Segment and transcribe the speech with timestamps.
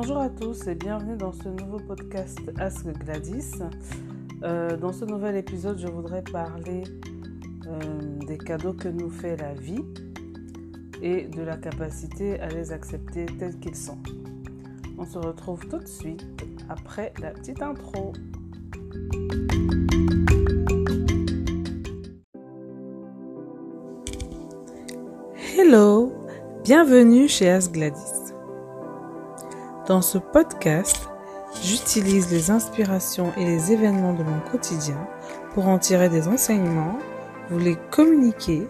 [0.00, 3.54] Bonjour à tous et bienvenue dans ce nouveau podcast Ask Gladys.
[4.44, 6.84] Euh, dans ce nouvel épisode, je voudrais parler
[7.66, 7.80] euh,
[8.24, 9.82] des cadeaux que nous fait la vie
[11.02, 13.98] et de la capacité à les accepter tels qu'ils sont.
[14.98, 16.24] On se retrouve tout de suite
[16.68, 18.12] après la petite intro.
[25.56, 26.12] Hello,
[26.62, 28.17] bienvenue chez Ask Gladys.
[29.88, 31.08] Dans ce podcast,
[31.62, 34.98] j'utilise les inspirations et les événements de mon quotidien
[35.54, 36.98] pour en tirer des enseignements,
[37.48, 38.68] vous les communiquer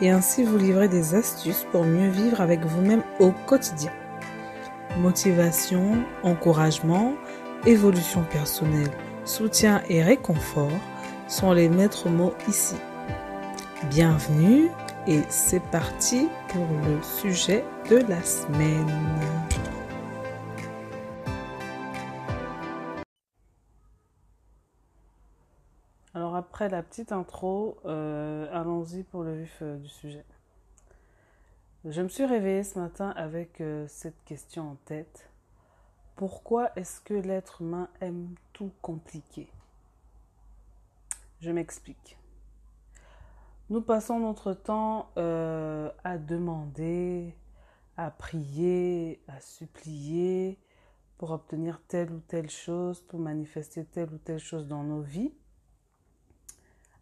[0.00, 3.90] et ainsi vous livrer des astuces pour mieux vivre avec vous-même au quotidien.
[4.98, 7.14] Motivation, encouragement,
[7.66, 8.92] évolution personnelle,
[9.24, 10.70] soutien et réconfort
[11.26, 12.76] sont les maîtres mots ici.
[13.90, 14.68] Bienvenue
[15.08, 19.41] et c'est parti pour le sujet de la semaine.
[26.68, 30.24] La petite intro, euh, allons-y pour le vif euh, du sujet.
[31.84, 35.28] Je me suis réveillée ce matin avec euh, cette question en tête.
[36.14, 39.48] Pourquoi est-ce que l'être humain aime tout compliquer
[41.40, 42.16] Je m'explique.
[43.70, 47.34] Nous passons notre temps à demander,
[47.96, 50.58] à prier, à supplier
[51.16, 55.32] pour obtenir telle ou telle chose, pour manifester telle ou telle chose dans nos vies,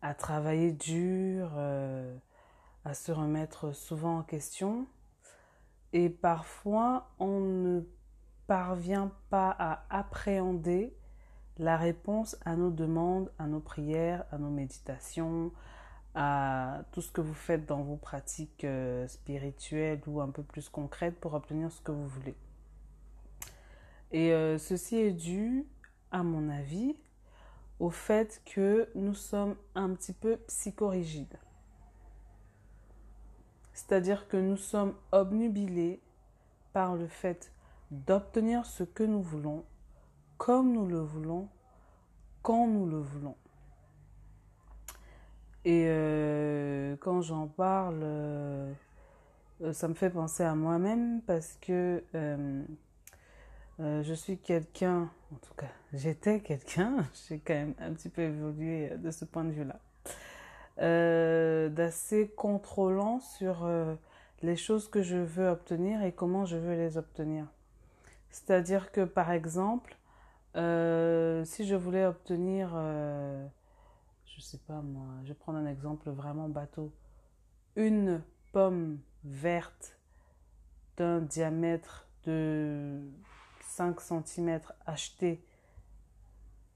[0.02, 2.16] à travailler dur, euh,
[2.84, 4.86] à se remettre souvent en question.
[5.92, 7.80] Et parfois, on ne
[8.46, 10.96] parvient pas à appréhender
[11.58, 15.52] la réponse à nos demandes, à nos prières, à nos méditations,
[16.14, 20.68] à tout ce que vous faites dans vos pratiques euh, spirituelles ou un peu plus
[20.68, 22.34] concrètes pour obtenir ce que vous voulez.
[24.10, 25.66] Et euh, ceci est dû,
[26.10, 26.96] à mon avis,
[27.80, 31.38] au fait que nous sommes un petit peu psychorigides.
[33.72, 36.00] C'est-à-dire que nous sommes obnubilés
[36.72, 37.52] par le fait
[37.90, 39.64] d'obtenir ce que nous voulons,
[40.36, 41.48] comme nous le voulons,
[42.42, 43.36] quand nous le voulons.
[45.64, 48.72] Et euh, quand j'en parle, euh,
[49.72, 52.62] ça me fait penser à moi-même parce que euh,
[53.80, 58.90] je suis quelqu'un, en tout cas j'étais quelqu'un, j'ai quand même un petit peu évolué
[58.96, 59.80] de ce point de vue-là,
[61.68, 63.68] d'assez contrôlant sur
[64.42, 67.46] les choses que je veux obtenir et comment je veux les obtenir.
[68.30, 69.96] C'est-à-dire que par exemple,
[70.54, 72.76] si je voulais obtenir
[74.40, 76.92] je sais pas moi, je vais prendre un exemple vraiment bateau.
[77.76, 79.98] Une pomme verte
[80.96, 83.02] d'un diamètre de
[83.70, 85.44] 5 cm achetée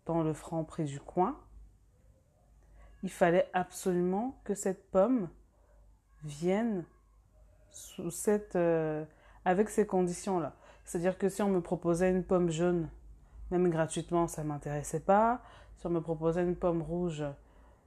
[0.06, 1.36] dans le franc prix du coin,
[3.02, 5.28] il fallait absolument que cette pomme
[6.22, 6.84] vienne
[7.70, 9.04] sous cette, euh,
[9.44, 10.54] avec ces conditions-là.
[10.84, 12.88] C'est-à-dire que si on me proposait une pomme jaune,
[13.50, 15.42] même gratuitement, ça ne m'intéressait pas.
[15.76, 17.24] Si on me proposait une pomme rouge,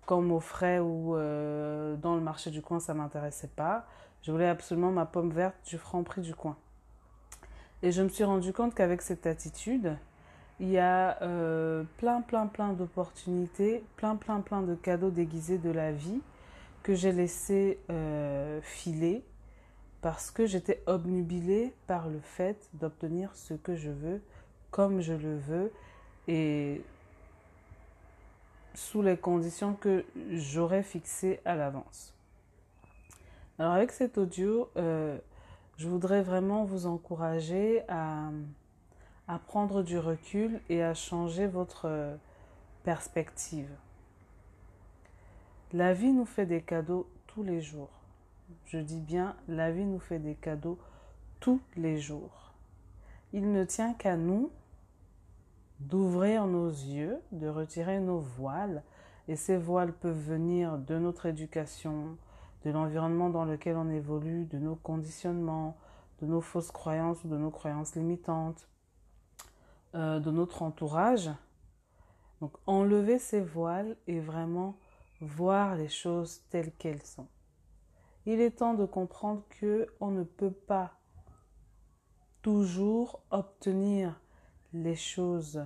[0.05, 3.87] comme au frais ou euh, dans le marché du coin, ça ne m'intéressait pas.
[4.21, 6.57] Je voulais absolument ma pomme verte du franc prix du coin.
[7.83, 9.95] Et je me suis rendu compte qu'avec cette attitude,
[10.59, 15.69] il y a euh, plein, plein, plein d'opportunités, plein, plein, plein de cadeaux déguisés de
[15.69, 16.21] la vie
[16.81, 19.23] que j'ai laissé euh, filer
[20.01, 24.21] parce que j'étais obnubilée par le fait d'obtenir ce que je veux,
[24.71, 25.71] comme je le veux.
[26.27, 26.81] Et
[28.73, 32.13] sous les conditions que j'aurais fixées à l'avance.
[33.59, 35.17] Alors avec cet audio, euh,
[35.77, 38.31] je voudrais vraiment vous encourager à,
[39.45, 42.17] prendre du recul et à changer votre
[42.83, 43.69] perspective.
[45.73, 47.91] La vie nous fait des cadeaux tous les jours.
[48.65, 50.79] Je dis bien, la vie nous fait des cadeaux
[51.39, 52.53] tous les jours.
[53.33, 54.49] Il ne tient qu'à nous
[55.79, 58.81] d'ouvrir nos yeux, de retirer nos voiles.
[59.27, 62.17] Et ces voiles peuvent venir de notre éducation,
[62.67, 65.77] de l'environnement dans lequel on évolue, de nos conditionnements,
[66.19, 68.67] de nos fausses croyances ou de nos croyances limitantes,
[69.95, 71.29] euh, de notre entourage.
[72.41, 74.77] Donc enlever ces voiles et vraiment
[75.21, 77.27] voir les choses telles qu'elles sont.
[78.25, 80.91] Il est temps de comprendre que on ne peut pas
[82.41, 84.19] toujours obtenir
[84.73, 85.65] les choses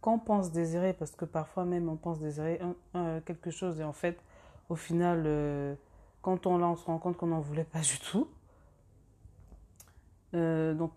[0.00, 2.60] qu'on pense désirer, parce que parfois même on pense désirer
[3.24, 4.20] quelque chose et en fait,
[4.70, 5.74] au final, euh,
[6.22, 8.30] quand on l'a, on se rend compte qu'on n'en voulait pas du tout.
[10.32, 10.92] Euh, donc,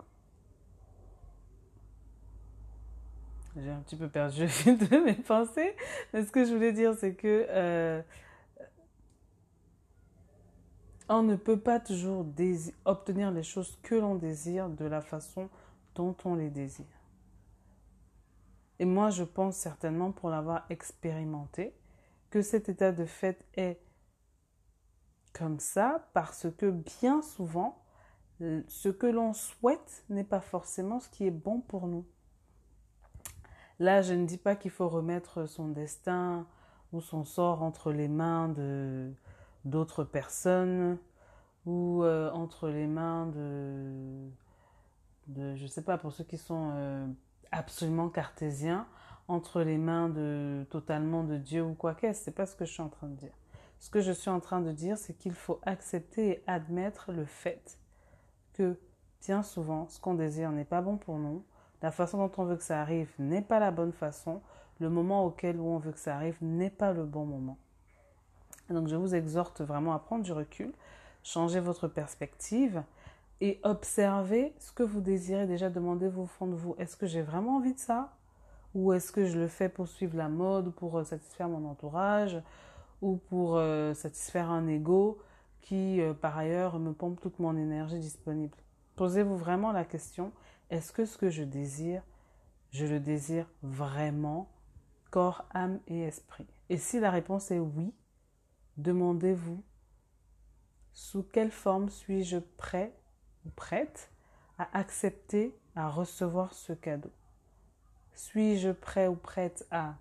[3.58, 5.76] j'ai un petit peu perdu de mes pensées.
[6.14, 8.02] Mais ce que je voulais dire, c'est que euh,
[11.10, 12.28] on ne peut pas toujours
[12.86, 15.50] obtenir les choses que l'on désire de la façon
[15.96, 16.86] dont on les désire.
[18.78, 21.74] Et moi, je pense certainement, pour l'avoir expérimenté,
[22.34, 23.80] que cet état de fait est
[25.34, 27.78] comme ça parce que bien souvent,
[28.40, 32.08] ce que l'on souhaite n'est pas forcément ce qui est bon pour nous.
[33.78, 36.48] Là, je ne dis pas qu'il faut remettre son destin
[36.92, 39.14] ou son sort entre les mains de
[39.64, 40.98] d'autres personnes
[41.68, 44.28] ou euh, entre les mains de,
[45.28, 47.06] de, je sais pas, pour ceux qui sont euh,
[47.52, 48.88] absolument cartésiens,
[49.28, 52.24] entre les mains de totalement de Dieu ou quoi qu'est-ce.
[52.24, 53.34] C'est pas ce que je suis en train de dire.
[53.80, 57.26] Ce que je suis en train de dire, c'est qu'il faut accepter et admettre le
[57.26, 57.78] fait
[58.54, 58.78] que
[59.26, 61.44] bien souvent, ce qu'on désire n'est pas bon pour nous,
[61.82, 64.42] la façon dont on veut que ça arrive n'est pas la bonne façon,
[64.80, 67.58] le moment auquel on veut que ça arrive n'est pas le bon moment.
[68.70, 70.72] Donc je vous exhorte vraiment à prendre du recul,
[71.24, 72.84] changer votre perspective
[73.42, 75.48] et observer ce que vous désirez.
[75.48, 78.14] Déjà, demandez-vous au fond de vous, est-ce que j'ai vraiment envie de ça?
[78.74, 82.42] Ou est-ce que je le fais pour suivre la mode, pour euh, satisfaire mon entourage,
[83.02, 85.22] ou pour euh, satisfaire un ego
[85.62, 88.58] qui, euh, par ailleurs, me pompe toute mon énergie disponible?
[88.96, 90.32] Posez-vous vraiment la question,
[90.70, 92.02] est-ce que ce que je désire,
[92.72, 94.50] je le désire vraiment,
[95.12, 96.48] corps, âme et esprit?
[96.70, 97.94] Et si la réponse est oui,
[98.78, 99.62] demandez-vous,
[100.94, 102.96] sous quelle forme suis-je prêt
[103.46, 104.12] ou prête
[104.58, 107.12] à accepter, à recevoir ce cadeau?
[108.16, 109.96] Suis-je prêt ou prête à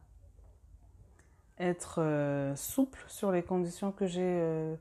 [1.59, 4.75] être euh, souple sur les conditions que j'ai euh,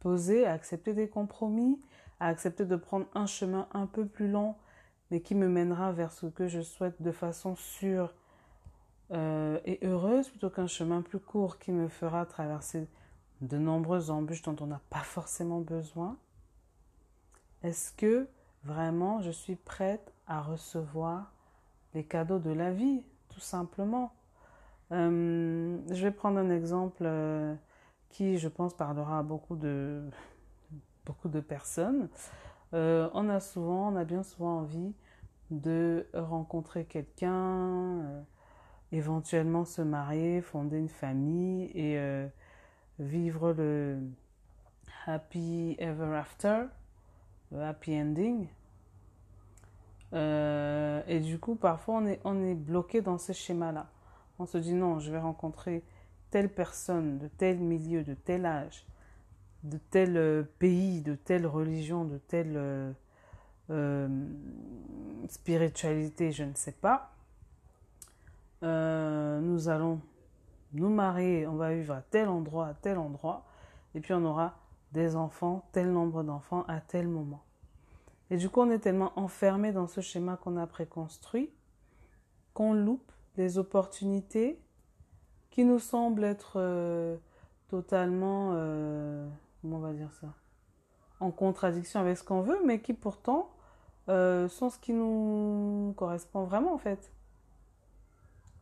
[0.00, 1.80] posées, à accepter des compromis,
[2.20, 4.54] à accepter de prendre un chemin un peu plus long,
[5.10, 8.12] mais qui me mènera vers ce que je souhaite de façon sûre
[9.10, 12.86] euh, et heureuse, plutôt qu'un chemin plus court qui me fera traverser
[13.40, 16.16] de nombreuses embûches dont on n'a pas forcément besoin?
[17.62, 18.28] Est-ce que
[18.64, 21.32] vraiment je suis prête à recevoir
[21.94, 24.12] les cadeaux de la vie, tout simplement
[24.92, 27.54] euh, je vais prendre un exemple euh,
[28.10, 30.02] qui, je pense, parlera à beaucoup de,
[31.06, 32.08] beaucoup de personnes.
[32.74, 34.94] Euh, on a souvent, on a bien souvent envie
[35.50, 38.24] de rencontrer quelqu'un,
[38.92, 41.98] éventuellement se marier, fonder une famille et
[42.98, 43.98] vivre le
[45.06, 46.64] happy ever after,
[47.50, 48.48] le happy ending.
[50.12, 53.86] Et du coup, parfois, on est, bloqué dans ce schéma-là.
[54.38, 55.82] On se dit non, je vais rencontrer
[56.30, 58.86] telle personne de tel milieu, de tel âge,
[59.64, 62.92] de tel euh, pays, de telle religion, de telle euh,
[63.70, 64.08] euh,
[65.28, 67.12] spiritualité, je ne sais pas.
[68.62, 70.00] nous allons
[70.72, 73.44] nous marier, on va vivre à tel endroit, à tel endroit,
[73.94, 74.58] et puis on aura
[74.92, 77.42] des enfants, tel nombre d'enfants à tel moment.
[78.30, 81.50] Et du coup, on est tellement enfermé dans ce schéma qu'on a préconstruit
[82.58, 84.60] qu'on loupe des opportunités
[85.50, 87.16] qui nous semblent être euh,
[87.68, 89.28] totalement, euh,
[89.62, 90.26] comment on va dire ça,
[91.20, 93.48] en contradiction avec ce qu'on veut, mais qui pourtant
[94.08, 97.12] euh, sont ce qui nous correspond vraiment en fait.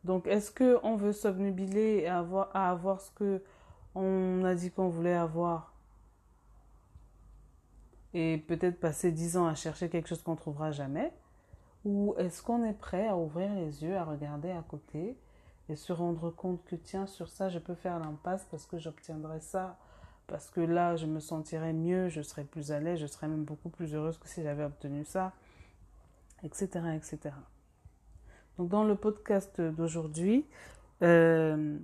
[0.03, 3.41] Donc est-ce que on veut s'obnubiler et avoir, à avoir ce que
[3.95, 5.73] on a dit qu'on voulait avoir?
[8.13, 11.11] Et peut-être passer dix ans à chercher quelque chose qu'on trouvera jamais
[11.85, 15.17] ou est-ce qu'on est prêt à ouvrir les yeux, à regarder à côté
[15.69, 19.39] et se rendre compte que tiens, sur ça, je peux faire l'impasse parce que j'obtiendrai
[19.39, 19.77] ça,
[20.27, 23.43] parce que là, je me sentirais mieux, je serais plus à l'aise, je serais même
[23.43, 25.33] beaucoup plus heureuse que si j'avais obtenu ça,
[26.43, 26.67] etc.
[26.95, 27.35] etc.
[28.57, 30.45] Donc dans le podcast d'aujourd'hui,
[31.03, 31.77] euh,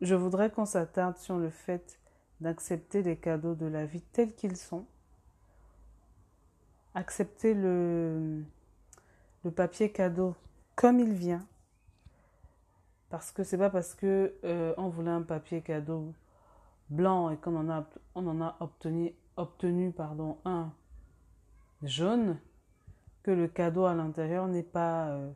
[0.00, 1.98] je voudrais qu'on s'attarde sur le fait
[2.42, 4.84] d'accepter les cadeaux de la vie tels qu'ils sont
[6.94, 8.44] accepter le,
[9.54, 10.34] papier cadeau
[10.76, 11.46] comme il vient.
[13.10, 16.14] Parce que c'est pas parce que euh, on voulait un papier cadeau
[16.88, 20.72] blanc et qu'on en a, on en a obtenu, obtenu pardon, un
[21.82, 22.38] jaune
[23.22, 25.30] que le cadeau à l'intérieur n'est pas, euh,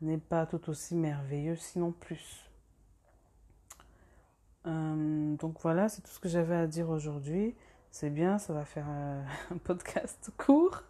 [0.00, 2.47] n'est pas tout aussi merveilleux, sinon plus.
[5.38, 7.54] Donc voilà, c'est tout ce que j'avais à dire aujourd'hui.
[7.90, 10.82] C'est bien, ça va faire euh, un podcast court.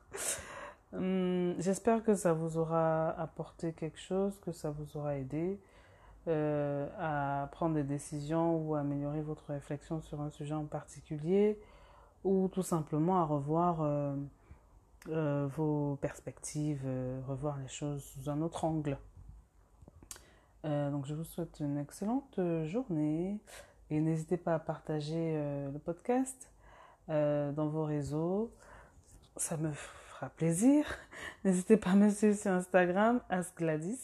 [0.95, 5.61] Hum, j'espère que ça vous aura apporté quelque chose, que ça vous aura aidé
[6.29, 11.61] euh, à prendre des décisions ou à améliorer votre réflexion sur un sujet en particulier
[12.25, 16.87] ou tout simplement à revoir euh, vos perspectives,
[17.29, 18.99] revoir les choses sous un autre angle.
[20.65, 23.41] Donc je vous souhaite une excellente journée
[23.91, 25.35] et n'hésitez pas à partager
[25.73, 26.51] le podcast
[27.09, 28.53] dans vos réseaux.
[29.37, 30.85] Ça me fera plaisir.
[31.45, 34.01] N'hésitez pas à me suivre sur Instagram, AskGladys,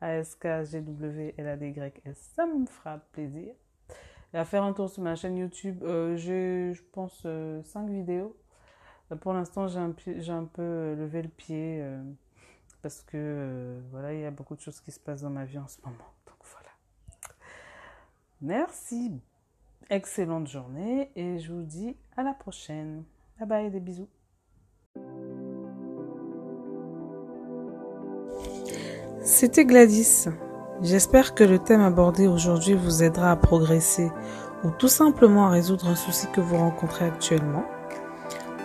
[0.00, 0.72] A-S-K-G-W-L-A-D-Y-S.
[2.34, 3.54] Ça me fera plaisir.
[4.34, 5.84] Et à faire un tour sur ma chaîne YouTube.
[6.16, 7.26] J'ai, je pense,
[7.64, 8.36] 5 vidéos
[9.12, 12.02] euh, pour l'instant, j'ai un, un, peu euh, levé le pied euh,
[12.82, 15.58] parce que voilà, il y a beaucoup de choses qui se passent dans ma vie
[15.58, 16.04] en ce moment.
[18.42, 19.12] Merci.
[19.88, 23.04] Excellente journée et je vous dis à la prochaine.
[23.38, 24.08] Bye bye, des bisous.
[29.22, 30.26] C'était Gladys.
[30.80, 34.10] J'espère que le thème abordé aujourd'hui vous aidera à progresser
[34.64, 37.64] ou tout simplement à résoudre un souci que vous rencontrez actuellement.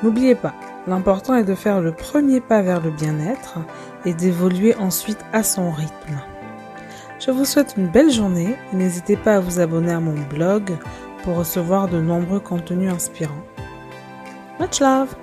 [0.01, 0.55] N'oubliez pas,
[0.88, 3.60] l'important est de faire le premier pas vers le bien-être
[4.05, 6.19] et d'évoluer ensuite à son rythme.
[7.20, 10.78] Je vous souhaite une belle journée n'hésitez pas à vous abonner à mon blog
[11.24, 13.44] pour recevoir de nombreux contenus inspirants.
[14.60, 15.16] Much love